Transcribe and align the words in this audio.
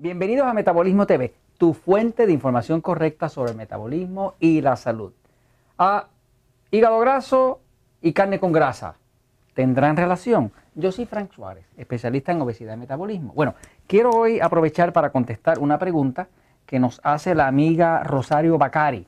Bienvenidos 0.00 0.46
a 0.46 0.54
Metabolismo 0.54 1.08
TV, 1.08 1.34
tu 1.58 1.74
fuente 1.74 2.24
de 2.24 2.32
información 2.32 2.80
correcta 2.80 3.28
sobre 3.28 3.50
el 3.50 3.56
metabolismo 3.56 4.34
y 4.38 4.60
la 4.60 4.76
salud. 4.76 5.12
Ah, 5.76 6.06
hígado 6.70 7.00
graso 7.00 7.58
y 8.00 8.12
carne 8.12 8.38
con 8.38 8.52
grasa. 8.52 8.94
¿Tendrán 9.54 9.96
relación? 9.96 10.52
Yo 10.76 10.92
soy 10.92 11.04
Frank 11.06 11.32
Suárez, 11.32 11.64
especialista 11.76 12.30
en 12.30 12.40
obesidad 12.40 12.74
y 12.74 12.76
metabolismo. 12.76 13.32
Bueno, 13.34 13.56
quiero 13.88 14.10
hoy 14.10 14.38
aprovechar 14.38 14.92
para 14.92 15.10
contestar 15.10 15.58
una 15.58 15.80
pregunta 15.80 16.28
que 16.64 16.78
nos 16.78 17.00
hace 17.02 17.34
la 17.34 17.48
amiga 17.48 18.04
Rosario 18.04 18.56
Bacari. 18.56 19.04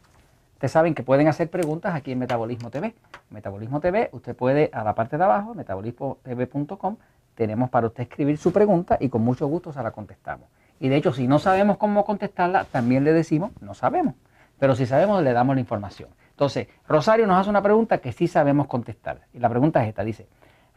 Ustedes 0.54 0.72
saben 0.72 0.96
que 0.96 1.04
pueden 1.04 1.28
hacer 1.28 1.50
preguntas 1.50 1.94
aquí 1.94 2.10
en 2.10 2.18
Metabolismo 2.18 2.68
TV. 2.68 2.96
Metabolismo 3.30 3.78
TV, 3.78 4.08
usted 4.10 4.34
puede 4.34 4.70
a 4.72 4.82
la 4.82 4.96
parte 4.96 5.16
de 5.16 5.22
abajo, 5.22 5.54
metabolismotv.com, 5.54 6.96
tenemos 7.36 7.70
para 7.70 7.86
usted 7.86 8.02
escribir 8.02 8.38
su 8.38 8.52
pregunta 8.52 8.98
y 9.00 9.08
con 9.08 9.22
mucho 9.22 9.46
gusto 9.46 9.72
se 9.72 9.80
la 9.84 9.92
contestamos. 9.92 10.48
Y 10.80 10.88
de 10.88 10.96
hecho, 10.96 11.12
si 11.12 11.28
no 11.28 11.38
sabemos 11.38 11.76
cómo 11.76 12.04
contestarla, 12.04 12.64
también 12.64 13.04
le 13.04 13.12
decimos, 13.12 13.52
no 13.60 13.74
sabemos. 13.74 14.14
Pero 14.58 14.74
si 14.74 14.86
sabemos, 14.86 15.22
le 15.22 15.32
damos 15.32 15.54
la 15.54 15.60
información. 15.60 16.08
Entonces, 16.30 16.68
Rosario 16.88 17.26
nos 17.26 17.38
hace 17.38 17.50
una 17.50 17.62
pregunta 17.62 17.98
que 17.98 18.12
sí 18.12 18.26
sabemos 18.26 18.66
contestar. 18.66 19.20
Y 19.34 19.38
la 19.38 19.50
pregunta 19.50 19.82
es 19.82 19.90
esta, 19.90 20.02
dice, 20.02 20.26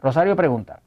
Rosario 0.02 0.36
pregunta, 0.36 0.80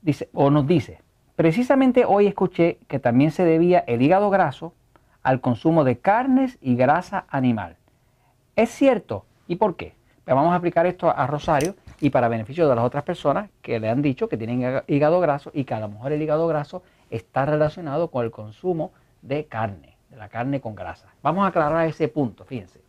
dice, 0.00 0.30
o 0.32 0.48
nos 0.50 0.66
dice, 0.66 1.02
precisamente 1.34 2.04
hoy 2.04 2.28
escuché 2.28 2.78
que 2.86 3.00
también 3.00 3.32
se 3.32 3.44
debía 3.44 3.80
el 3.80 4.00
hígado 4.00 4.30
graso 4.30 4.74
al 5.24 5.40
consumo 5.40 5.82
de 5.82 5.98
carnes 5.98 6.56
y 6.60 6.76
grasa 6.76 7.26
animal. 7.28 7.76
¿Es 8.54 8.70
cierto? 8.70 9.26
¿Y 9.48 9.56
por 9.56 9.74
qué? 9.74 9.96
Pues 10.24 10.36
vamos 10.36 10.52
a 10.52 10.56
aplicar 10.56 10.86
esto 10.86 11.10
a 11.10 11.26
Rosario 11.26 11.74
y 12.00 12.10
para 12.10 12.28
beneficio 12.28 12.68
de 12.68 12.76
las 12.76 12.84
otras 12.84 13.02
personas 13.02 13.50
que 13.60 13.80
le 13.80 13.88
han 13.88 14.02
dicho 14.02 14.28
que 14.28 14.36
tienen 14.36 14.82
hígado 14.86 15.18
graso 15.18 15.50
y 15.52 15.64
que 15.64 15.74
a 15.74 15.80
lo 15.80 15.88
mejor 15.88 16.12
el 16.12 16.22
hígado 16.22 16.46
graso 16.46 16.84
está 17.10 17.46
relacionado 17.46 18.10
con 18.10 18.24
el 18.24 18.30
consumo 18.30 18.92
de 19.22 19.46
carne, 19.46 19.96
de 20.10 20.16
la 20.16 20.28
carne 20.28 20.60
con 20.60 20.74
grasa. 20.74 21.08
Vamos 21.22 21.44
a 21.44 21.48
aclarar 21.48 21.86
ese 21.86 22.08
punto, 22.08 22.44
fíjense. 22.44 22.80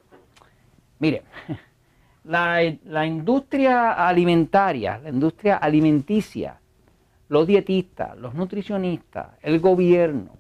Miren, 1.00 1.24
la, 2.24 3.06
industria 3.06 3.94
alimentaria, 4.08 5.00
la 5.00 5.10
industria 5.10 5.58
alimenticia, 5.58 6.60
los 7.30 7.48
dietistas, 7.48 8.18
los 8.18 8.34
nutricionistas, 8.34 9.28
el 9.42 9.60
gobierno, 9.60 10.32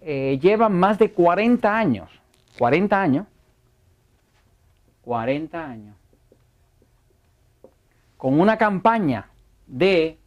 eh, 0.00 0.38
llevan 0.40 0.78
más 0.78 0.98
de 0.98 1.12
40 1.12 1.76
años, 1.76 2.10
40 2.58 3.00
años, 3.00 3.26
40 5.02 5.64
años, 5.64 5.96
con 8.16 8.38
una 8.38 8.56
campaña 8.56 9.28
de 9.66 10.18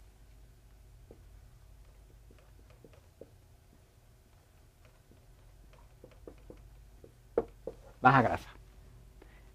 baja 8.05 8.21
grasa. 8.21 8.49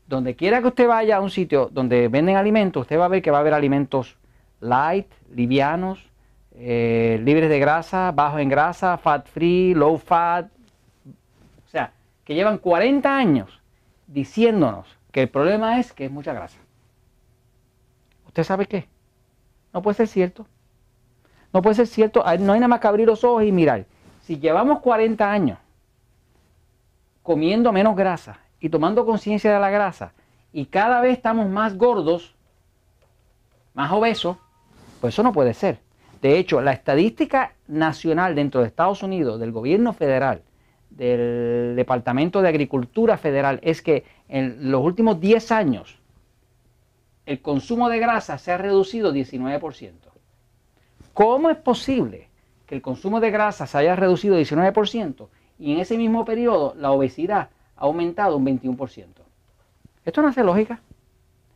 Donde 0.08 0.34
quiera 0.34 0.60
que 0.60 0.66
usted 0.66 0.88
vaya 0.88 1.18
a 1.18 1.20
un 1.20 1.30
sitio 1.30 1.68
donde 1.70 2.08
venden 2.08 2.36
alimentos, 2.36 2.80
usted 2.82 2.98
va 2.98 3.04
a 3.04 3.08
ver 3.08 3.22
que 3.22 3.30
va 3.30 3.38
a 3.38 3.40
haber 3.42 3.54
alimentos 3.54 4.16
light, 4.58 5.06
livianos, 5.32 6.10
eh, 6.54 7.20
libres 7.22 7.48
de 7.48 7.60
grasa, 7.60 8.10
bajos 8.10 8.40
en 8.40 8.48
grasa, 8.48 8.98
fat 8.98 9.28
free, 9.28 9.72
low 9.72 9.96
fat. 9.98 10.46
O 11.64 11.68
sea, 11.68 11.92
que 12.24 12.34
llevan 12.34 12.58
40 12.58 13.16
años 13.16 13.62
diciéndonos 14.08 14.98
que 15.12 15.22
el 15.22 15.28
problema 15.28 15.78
es 15.78 15.92
que 15.92 16.06
es 16.06 16.10
mucha 16.10 16.32
grasa. 16.32 16.58
¿Usted 18.26 18.42
sabe 18.42 18.66
qué? 18.66 18.88
No 19.72 19.80
puede 19.80 19.94
ser 19.94 20.08
cierto. 20.08 20.44
No 21.52 21.62
puede 21.62 21.76
ser 21.76 21.86
cierto. 21.86 22.24
No 22.40 22.52
hay 22.52 22.58
nada 22.58 22.68
más 22.68 22.80
que 22.80 22.88
abrir 22.88 23.06
los 23.06 23.22
ojos 23.22 23.44
y 23.44 23.52
mirar. 23.52 23.86
Si 24.22 24.40
llevamos 24.40 24.80
40 24.80 25.30
años 25.30 25.58
comiendo 27.22 27.72
menos 27.72 27.96
grasa 27.96 28.40
y 28.60 28.68
tomando 28.68 29.04
conciencia 29.06 29.52
de 29.52 29.60
la 29.60 29.70
grasa 29.70 30.12
y 30.52 30.66
cada 30.66 31.00
vez 31.00 31.12
estamos 31.12 31.48
más 31.48 31.76
gordos, 31.76 32.34
más 33.74 33.92
obesos, 33.92 34.36
pues 35.00 35.14
eso 35.14 35.22
no 35.22 35.32
puede 35.32 35.54
ser. 35.54 35.78
De 36.20 36.38
hecho, 36.38 36.60
la 36.60 36.72
estadística 36.72 37.54
nacional 37.66 38.34
dentro 38.34 38.60
de 38.60 38.66
Estados 38.66 39.02
Unidos, 39.02 39.40
del 39.40 39.52
gobierno 39.52 39.92
federal, 39.92 40.42
del 40.90 41.74
Departamento 41.76 42.42
de 42.42 42.48
Agricultura 42.48 43.16
Federal, 43.16 43.60
es 43.62 43.80
que 43.80 44.04
en 44.28 44.70
los 44.70 44.82
últimos 44.82 45.20
10 45.20 45.52
años 45.52 45.98
el 47.26 47.40
consumo 47.40 47.88
de 47.88 48.00
grasa 48.00 48.38
se 48.38 48.52
ha 48.52 48.58
reducido 48.58 49.12
19%. 49.12 49.92
¿Cómo 51.14 51.48
es 51.48 51.56
posible 51.56 52.28
que 52.66 52.74
el 52.74 52.82
consumo 52.82 53.20
de 53.20 53.30
grasa 53.30 53.66
se 53.66 53.78
haya 53.78 53.96
reducido 53.96 54.38
19% 54.38 55.28
y 55.60 55.74
en 55.74 55.80
ese 55.80 55.96
mismo 55.96 56.24
periodo 56.24 56.74
la 56.76 56.90
obesidad 56.90 57.50
ha 57.76 57.84
aumentado 57.84 58.36
un 58.36 58.46
21%. 58.46 59.06
Esto 60.04 60.22
no 60.22 60.28
hace 60.28 60.42
lógica. 60.42 60.80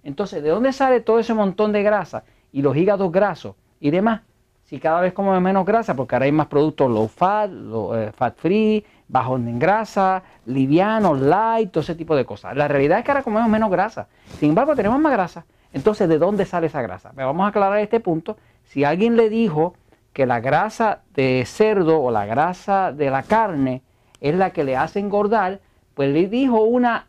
Entonces, 0.05 0.43
¿de 0.43 0.51
dónde 0.51 0.73
sale 0.73 1.01
todo 1.01 1.19
ese 1.19 1.33
montón 1.33 1.73
de 1.73 1.83
grasa 1.83 2.25
y 2.53 2.61
los 2.61 2.77
hígados 2.77 3.11
grasos 3.11 3.57
y 3.81 3.91
demás? 3.91 4.21
Si 4.65 4.79
cada 4.79 5.01
vez 5.01 5.13
comemos 5.13 5.41
menos 5.41 5.65
grasa, 5.65 5.95
porque 5.95 6.15
ahora 6.15 6.27
hay 6.27 6.33
más 6.33 6.47
productos 6.47 6.91
low 6.91 7.09
fat, 7.09 7.51
eh, 7.51 8.13
fat 8.15 8.37
free, 8.37 8.85
bajos 9.09 9.41
en 9.41 9.59
grasa, 9.59 10.23
livianos, 10.47 11.21
light, 11.21 11.71
todo 11.71 11.83
ese 11.83 11.95
tipo 11.95 12.15
de 12.15 12.25
cosas. 12.25 12.57
La 12.57 12.69
realidad 12.69 12.99
es 12.99 13.05
que 13.05 13.11
ahora 13.11 13.23
comemos 13.23 13.49
menos 13.49 13.71
grasa. 13.71 14.09
Sin 14.39 14.51
embargo, 14.51 14.77
tenemos 14.77 14.99
más 15.01 15.13
grasa. 15.13 15.47
Entonces, 15.73 16.09
¿de 16.09 16.19
dónde 16.19 16.45
sale 16.45 16.69
esa 16.69 16.83
grasa? 16.83 17.13
Vamos 17.15 17.45
a 17.45 17.49
aclarar 17.49 17.79
este 17.79 18.01
punto. 18.01 18.37
Si 18.65 18.85
alguien 18.85 19.17
le 19.17 19.29
dijo 19.29 19.75
que 20.13 20.27
la 20.27 20.41
grasa 20.41 21.01
de 21.15 21.45
cerdo 21.47 22.01
o 22.01 22.11
la 22.11 22.27
grasa 22.27 22.93
de 22.93 23.11
la 23.11 23.23
carne 23.23 23.83
es 24.25 24.35
la 24.35 24.55
que 24.55 24.65
le 24.65 24.75
hace 24.75 25.01
engordar, 25.01 25.61
pues 25.93 26.11
le 26.11 26.29
dijo 26.29 26.63
una 26.63 27.09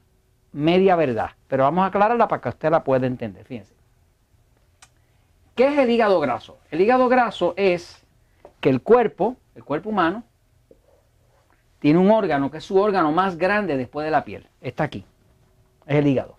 media 0.51 0.97
verdad. 0.97 1.31
Pero 1.47 1.63
vamos 1.63 1.83
a 1.83 1.87
aclararla 1.87 2.27
para 2.27 2.41
que 2.41 2.49
usted 2.49 2.69
la 2.69 2.83
pueda 2.83 3.07
entender. 3.07 3.45
Fíjense. 3.45 3.73
¿Qué 5.55 5.67
es 5.67 5.77
el 5.77 5.89
hígado 5.89 6.19
graso? 6.19 6.57
El 6.71 6.81
hígado 6.81 7.07
graso 7.07 7.53
es 7.55 8.05
que 8.59 8.69
el 8.69 8.81
cuerpo, 8.81 9.37
el 9.55 9.63
cuerpo 9.63 9.91
humano, 9.91 10.25
tiene 11.79 11.99
un 11.99 12.11
órgano 12.11 12.51
que 12.51 12.57
es 12.57 12.65
su 12.65 12.77
órgano 12.77 13.13
más 13.13 13.37
grande 13.37 13.77
después 13.77 14.03
de 14.03 14.11
la 14.11 14.25
piel. 14.25 14.49
Está 14.59 14.83
aquí. 14.83 15.05
Es 15.85 15.95
el 15.95 16.07
hígado. 16.07 16.35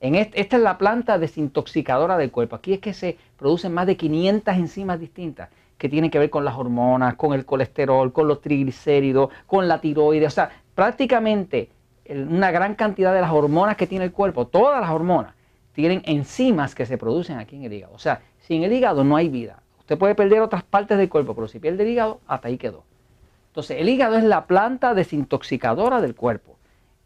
En 0.00 0.14
esta 0.14 0.56
es 0.56 0.62
la 0.62 0.78
planta 0.78 1.18
desintoxicadora 1.18 2.16
del 2.16 2.30
cuerpo. 2.30 2.56
Aquí 2.56 2.72
es 2.72 2.80
que 2.80 2.94
se 2.94 3.18
producen 3.36 3.74
más 3.74 3.86
de 3.86 3.98
500 3.98 4.54
enzimas 4.54 4.98
distintas 4.98 5.50
que 5.76 5.90
tienen 5.90 6.10
que 6.10 6.18
ver 6.18 6.30
con 6.30 6.44
las 6.44 6.56
hormonas, 6.56 7.14
con 7.16 7.34
el 7.34 7.44
colesterol, 7.44 8.10
con 8.12 8.26
los 8.26 8.40
triglicéridos, 8.40 9.30
con 9.46 9.68
la 9.68 9.80
tiroides. 9.80 10.28
O 10.28 10.34
sea, 10.34 10.50
prácticamente 10.74 11.68
una 12.08 12.50
gran 12.50 12.74
cantidad 12.74 13.14
de 13.14 13.20
las 13.20 13.30
hormonas 13.30 13.76
que 13.76 13.86
tiene 13.86 14.06
el 14.06 14.12
cuerpo, 14.12 14.46
todas 14.46 14.80
las 14.80 14.90
hormonas, 14.90 15.34
tienen 15.72 16.02
enzimas 16.06 16.74
que 16.74 16.86
se 16.86 16.98
producen 16.98 17.38
aquí 17.38 17.56
en 17.56 17.64
el 17.64 17.72
hígado. 17.72 17.94
O 17.94 17.98
sea, 17.98 18.22
sin 18.40 18.64
el 18.64 18.72
hígado 18.72 19.04
no 19.04 19.16
hay 19.16 19.28
vida. 19.28 19.62
Usted 19.80 19.98
puede 19.98 20.14
perder 20.14 20.40
otras 20.40 20.62
partes 20.62 20.96
del 20.96 21.08
cuerpo, 21.08 21.34
pero 21.34 21.46
si 21.46 21.58
pierde 21.58 21.82
el 21.82 21.90
hígado, 21.90 22.20
hasta 22.26 22.48
ahí 22.48 22.56
quedó. 22.56 22.84
Entonces, 23.48 23.78
el 23.80 23.88
hígado 23.88 24.16
es 24.16 24.24
la 24.24 24.46
planta 24.46 24.94
desintoxicadora 24.94 26.00
del 26.00 26.14
cuerpo. 26.14 26.56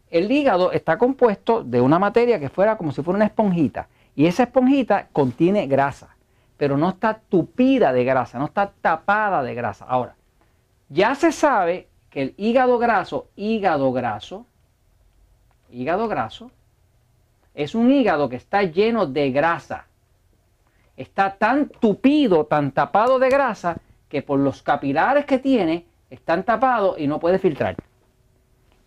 El 0.09 0.31
hígado 0.31 0.71
está 0.71 0.97
compuesto 0.97 1.63
de 1.63 1.81
una 1.81 1.99
materia 1.99 2.39
que 2.39 2.49
fuera 2.49 2.77
como 2.77 2.91
si 2.91 3.01
fuera 3.01 3.17
una 3.17 3.25
esponjita. 3.25 3.87
Y 4.15 4.27
esa 4.27 4.43
esponjita 4.43 5.07
contiene 5.11 5.67
grasa 5.67 6.15
pero 6.57 6.77
no 6.77 6.89
está 6.89 7.19
tupida 7.29 7.91
de 7.91 8.03
grasa, 8.03 8.39
no 8.39 8.45
está 8.45 8.71
tapada 8.81 9.43
de 9.43 9.53
grasa. 9.55 9.85
Ahora, 9.85 10.15
ya 10.89 11.15
se 11.15 11.31
sabe 11.31 11.87
que 12.09 12.21
el 12.21 12.33
hígado 12.37 12.77
graso, 12.77 13.27
hígado 13.35 13.91
graso, 13.91 14.45
hígado 15.69 16.07
graso, 16.07 16.51
es 17.53 17.75
un 17.75 17.91
hígado 17.91 18.29
que 18.29 18.35
está 18.37 18.63
lleno 18.63 19.05
de 19.05 19.31
grasa. 19.31 19.87
Está 20.95 21.35
tan 21.35 21.67
tupido, 21.67 22.45
tan 22.45 22.71
tapado 22.71 23.19
de 23.19 23.29
grasa, 23.29 23.77
que 24.07 24.21
por 24.21 24.39
los 24.39 24.61
capilares 24.61 25.25
que 25.25 25.39
tiene, 25.39 25.85
están 26.09 26.43
tapados 26.43 26.97
y 26.99 27.07
no 27.07 27.19
puede 27.19 27.39
filtrar. 27.39 27.75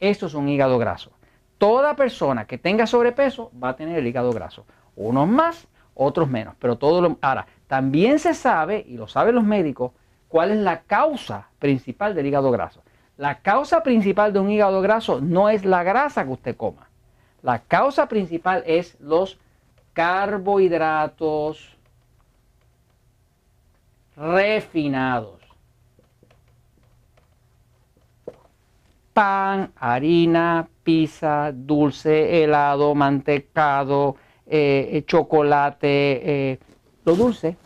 Eso 0.01 0.27
es 0.27 0.35
un 0.35 0.49
hígado 0.49 0.79
graso. 0.79 1.11
Toda 1.59 1.97
persona 1.97 2.47
que 2.47 2.59
tenga 2.59 2.87
sobrepeso 2.87 3.51
va 3.63 3.71
a 3.71 3.77
tener 3.77 3.99
el 3.99 4.07
hígado 4.07 4.33
graso. 4.33 4.65
Unos 4.95 5.27
más, 5.29 5.67
otros 5.95 6.29
menos. 6.29 6.55
Pero 6.59 6.77
todo 6.77 7.01
lo... 7.01 7.19
Ahora, 7.21 7.47
también 7.67 8.19
se 8.19 8.35
sabe, 8.35 8.85
y 8.87 8.97
lo 8.97 9.09
saben 9.09 9.35
los 9.35 9.45
médicos, 9.45 9.93
cuál 10.29 10.53
es 10.53 10.59
la 10.59 10.83
causa 10.83 11.49
principal 11.59 12.15
del 12.15 12.27
hígado 12.27 12.51
graso. 12.51 12.83
La 13.17 13.41
causa 13.41 13.83
principal 13.83 14.33
de 14.33 14.39
un 14.39 14.51
hígado 14.51 14.81
graso 14.81 15.21
no 15.21 15.49
es 15.49 15.65
la 15.65 15.83
grasa 15.83 16.25
que 16.25 16.31
usted 16.31 16.57
coma. 16.57 16.89
La 17.43 17.61
causa 17.61 18.09
principal 18.09 18.63
es 18.67 18.99
los 19.01 19.39
carbohidratos 19.93 21.77
refinados. 24.17 25.38
Pan, 29.19 29.73
harina, 29.75 30.69
pizza, 30.85 31.51
dulce, 31.53 32.45
helado, 32.45 32.95
mantecado, 32.95 34.15
eh, 34.47 35.03
chocolate, 35.09 36.53
eh, 36.53 36.59
lo 37.05 37.17
dulce, 37.17 37.57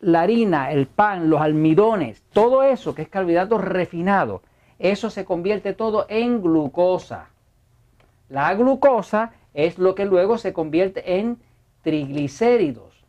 la 0.00 0.22
harina, 0.22 0.72
el 0.72 0.86
pan, 0.86 1.28
los 1.28 1.42
almidones, 1.42 2.22
todo 2.32 2.62
eso 2.62 2.94
que 2.94 3.02
es 3.02 3.10
carbohidrato 3.10 3.58
refinado, 3.58 4.40
eso 4.78 5.10
se 5.10 5.26
convierte 5.26 5.74
todo 5.74 6.06
en 6.08 6.40
glucosa. 6.40 7.28
La 8.30 8.54
glucosa 8.54 9.34
es 9.52 9.76
lo 9.76 9.94
que 9.94 10.06
luego 10.06 10.38
se 10.38 10.54
convierte 10.54 11.18
en 11.18 11.36
triglicéridos. 11.82 13.04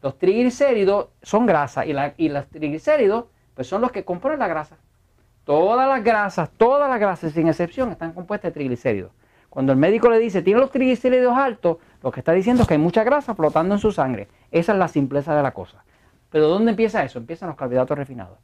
Los 0.00 0.18
triglicéridos 0.18 1.08
son 1.20 1.44
grasa 1.44 1.84
y, 1.84 1.94
y 2.16 2.30
los 2.30 2.48
triglicéridos 2.48 3.26
pues 3.54 3.68
son 3.68 3.82
los 3.82 3.92
que 3.92 4.06
componen 4.06 4.38
la 4.38 4.48
grasa. 4.48 4.78
Todas 5.44 5.86
las 5.86 6.02
grasas, 6.02 6.50
todas 6.56 6.88
las 6.88 6.98
grasas 6.98 7.32
sin 7.32 7.48
excepción 7.48 7.90
están 7.90 8.12
compuestas 8.12 8.50
de 8.50 8.54
triglicéridos. 8.54 9.12
Cuando 9.50 9.72
el 9.72 9.78
médico 9.78 10.08
le 10.08 10.18
dice 10.18 10.42
tiene 10.42 10.58
los 10.58 10.70
triglicéridos 10.70 11.36
altos, 11.36 11.76
lo 12.02 12.10
que 12.10 12.20
está 12.20 12.32
diciendo 12.32 12.62
es 12.62 12.68
que 12.68 12.74
hay 12.74 12.80
mucha 12.80 13.04
grasa 13.04 13.34
flotando 13.34 13.74
en 13.74 13.80
su 13.80 13.92
sangre. 13.92 14.28
Esa 14.50 14.72
es 14.72 14.78
la 14.78 14.88
simpleza 14.88 15.36
de 15.36 15.42
la 15.42 15.52
cosa. 15.52 15.84
Pero 16.30 16.48
¿dónde 16.48 16.70
empieza 16.70 17.04
eso? 17.04 17.18
Empiezan 17.18 17.48
los 17.48 17.56
carbohidratos 17.56 17.96
refinados. 17.96 18.38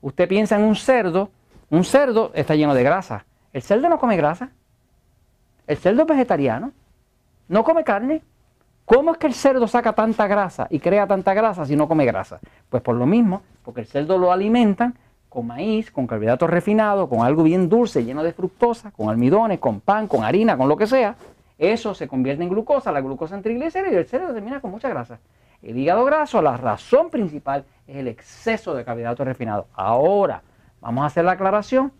Usted 0.00 0.26
piensa 0.26 0.56
en 0.56 0.64
un 0.64 0.74
cerdo, 0.74 1.30
un 1.70 1.84
cerdo 1.84 2.32
está 2.34 2.56
lleno 2.56 2.74
de 2.74 2.82
grasa. 2.82 3.26
El 3.52 3.62
cerdo 3.62 3.88
no 3.88 3.98
come 3.98 4.16
grasa. 4.16 4.50
El 5.66 5.76
cerdo 5.76 6.02
es 6.02 6.08
vegetariano. 6.08 6.72
No 7.48 7.62
come 7.62 7.84
carne. 7.84 8.22
¿Cómo 8.84 9.12
es 9.12 9.18
que 9.18 9.26
el 9.26 9.34
cerdo 9.34 9.68
saca 9.68 9.92
tanta 9.92 10.26
grasa 10.26 10.66
y 10.70 10.80
crea 10.80 11.06
tanta 11.06 11.34
grasa 11.34 11.66
si 11.66 11.76
no 11.76 11.86
come 11.86 12.06
grasa? 12.06 12.40
Pues 12.70 12.82
por 12.82 12.96
lo 12.96 13.04
mismo, 13.04 13.42
porque 13.62 13.82
el 13.82 13.86
cerdo 13.86 14.16
lo 14.16 14.32
alimentan 14.32 14.98
con 15.28 15.46
maíz, 15.46 15.90
con 15.90 16.06
carbohidratos 16.06 16.48
refinados, 16.48 17.08
con 17.08 17.20
algo 17.20 17.42
bien 17.42 17.68
dulce, 17.68 18.04
lleno 18.04 18.22
de 18.22 18.32
fructosa, 18.32 18.90
con 18.92 19.08
almidones, 19.10 19.58
con 19.58 19.80
pan, 19.80 20.08
con 20.08 20.24
harina, 20.24 20.56
con 20.56 20.68
lo 20.68 20.76
que 20.76 20.86
sea, 20.86 21.16
eso 21.58 21.92
se 21.92 22.06
convierte 22.06 22.42
en 22.42 22.48
glucosa, 22.48 22.92
la 22.92 23.00
glucosa 23.00 23.34
en 23.34 23.42
triglicéridos 23.42 23.94
y 23.94 23.96
el 23.96 24.06
cerebro 24.06 24.32
termina 24.32 24.60
con 24.60 24.70
mucha 24.70 24.88
grasa. 24.88 25.18
El 25.60 25.76
hígado 25.76 26.04
graso, 26.04 26.40
la 26.40 26.56
razón 26.56 27.10
principal 27.10 27.64
es 27.88 27.96
el 27.96 28.06
exceso 28.06 28.74
de 28.74 28.84
carbohidratos 28.84 29.26
refinados. 29.26 29.66
Ahora, 29.74 30.42
vamos 30.80 31.02
a 31.02 31.06
hacer 31.06 31.24
la 31.24 31.32
aclaración. 31.32 31.92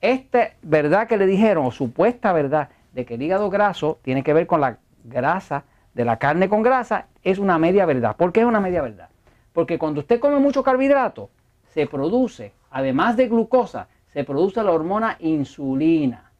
Esta 0.00 0.52
verdad 0.62 1.06
que 1.06 1.18
le 1.18 1.26
dijeron, 1.26 1.66
o 1.66 1.70
supuesta 1.70 2.32
verdad, 2.32 2.70
de 2.94 3.04
que 3.04 3.14
el 3.14 3.22
hígado 3.22 3.50
graso 3.50 3.98
tiene 4.02 4.22
que 4.22 4.32
ver 4.32 4.46
con 4.46 4.62
la 4.62 4.78
grasa 5.04 5.64
de 5.92 6.06
la 6.06 6.18
carne 6.18 6.48
con 6.48 6.62
grasa, 6.62 7.06
es 7.22 7.38
una 7.38 7.58
media 7.58 7.84
verdad. 7.84 8.16
¿Por 8.16 8.32
qué 8.32 8.40
es 8.40 8.46
una 8.46 8.60
media 8.60 8.80
verdad? 8.80 9.10
Porque 9.52 9.78
cuando 9.78 10.00
usted 10.00 10.20
come 10.20 10.38
mucho 10.38 10.62
carbohidrato, 10.62 11.28
se 11.68 11.86
produce 11.86 12.52
además 12.72 13.16
de 13.16 13.28
glucosa, 13.28 13.88
se 14.12 14.24
produce 14.24 14.62
la 14.62 14.72
hormona 14.72 15.16
insulina. 15.20 16.30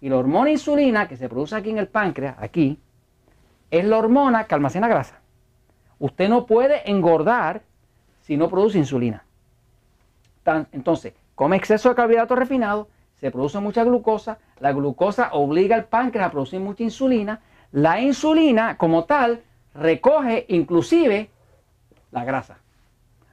Y 0.00 0.08
la 0.08 0.16
hormona 0.16 0.50
insulina 0.50 1.08
que 1.08 1.16
se 1.16 1.28
produce 1.28 1.56
aquí 1.56 1.70
en 1.70 1.78
el 1.78 1.88
páncreas, 1.88 2.36
aquí, 2.38 2.78
es 3.70 3.84
la 3.84 3.98
hormona 3.98 4.44
que 4.44 4.54
almacena 4.54 4.88
grasa. 4.88 5.20
Usted 5.98 6.28
no 6.28 6.46
puede 6.46 6.88
engordar 6.90 7.62
si 8.20 8.36
no 8.36 8.48
produce 8.48 8.78
insulina. 8.78 9.24
Entonces, 10.72 11.14
come 11.34 11.56
exceso 11.56 11.88
de 11.88 11.94
carbohidratos 11.94 12.38
refinados, 12.38 12.86
se 13.16 13.30
produce 13.30 13.58
mucha 13.58 13.84
glucosa, 13.84 14.38
la 14.60 14.72
glucosa 14.72 15.30
obliga 15.32 15.76
al 15.76 15.86
páncreas 15.86 16.28
a 16.28 16.30
producir 16.30 16.60
mucha 16.60 16.84
insulina, 16.84 17.40
la 17.72 18.00
insulina 18.00 18.78
como 18.78 19.04
tal 19.04 19.42
recoge 19.74 20.46
inclusive 20.48 21.30
la 22.12 22.24
grasa. 22.24 22.58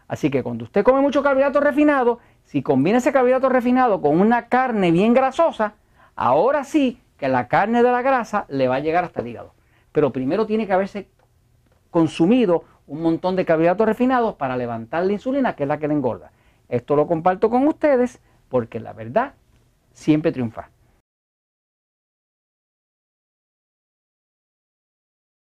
Así 0.07 0.29
que 0.29 0.43
cuando 0.43 0.65
usted 0.65 0.83
come 0.83 1.01
mucho 1.01 1.23
carbohidrato 1.23 1.59
refinado, 1.59 2.19
si 2.45 2.61
combina 2.61 2.99
ese 2.99 3.11
carbohidrato 3.11 3.49
refinado 3.49 4.01
con 4.01 4.19
una 4.19 4.47
carne 4.47 4.91
bien 4.91 5.13
grasosa, 5.13 5.73
ahora 6.15 6.63
sí 6.63 7.01
que 7.17 7.27
la 7.27 7.47
carne 7.47 7.83
de 7.83 7.91
la 7.91 8.01
grasa 8.01 8.45
le 8.49 8.67
va 8.67 8.75
a 8.75 8.79
llegar 8.79 9.03
hasta 9.03 9.21
el 9.21 9.27
hígado. 9.27 9.53
Pero 9.91 10.11
primero 10.11 10.45
tiene 10.45 10.67
que 10.67 10.73
haberse 10.73 11.09
consumido 11.89 12.63
un 12.87 13.01
montón 13.01 13.35
de 13.35 13.45
carbohidratos 13.45 13.87
refinados 13.87 14.35
para 14.35 14.57
levantar 14.57 15.05
la 15.05 15.13
insulina, 15.13 15.55
que 15.55 15.63
es 15.63 15.69
la 15.69 15.79
que 15.79 15.87
le 15.87 15.93
engorda. 15.93 16.31
Esto 16.69 16.95
lo 16.95 17.07
comparto 17.07 17.49
con 17.49 17.67
ustedes 17.67 18.21
porque 18.49 18.79
la 18.79 18.93
verdad 18.93 19.33
siempre 19.91 20.31
triunfa. 20.31 20.69